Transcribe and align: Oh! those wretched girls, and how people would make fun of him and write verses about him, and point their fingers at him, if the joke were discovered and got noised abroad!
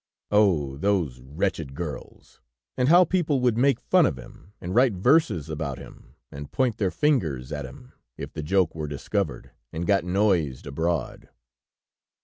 Oh! 0.31 0.77
those 0.77 1.19
wretched 1.19 1.75
girls, 1.75 2.41
and 2.75 2.89
how 2.89 3.05
people 3.05 3.39
would 3.41 3.55
make 3.55 3.79
fun 3.79 4.07
of 4.07 4.17
him 4.17 4.51
and 4.59 4.73
write 4.73 4.93
verses 4.93 5.47
about 5.47 5.77
him, 5.77 6.15
and 6.31 6.51
point 6.51 6.77
their 6.79 6.89
fingers 6.89 7.51
at 7.51 7.67
him, 7.67 7.93
if 8.17 8.33
the 8.33 8.41
joke 8.41 8.73
were 8.73 8.87
discovered 8.87 9.51
and 9.71 9.85
got 9.85 10.03
noised 10.03 10.65
abroad! 10.65 11.29